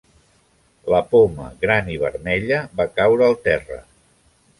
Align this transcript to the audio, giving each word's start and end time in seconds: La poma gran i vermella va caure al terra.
La 0.93 1.01
poma 1.11 1.45
gran 1.65 1.91
i 1.95 1.97
vermella 2.05 2.57
va 2.81 2.87
caure 2.95 3.27
al 3.29 3.37
terra. 3.49 3.79